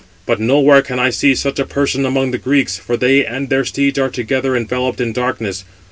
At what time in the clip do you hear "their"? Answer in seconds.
3.49-3.63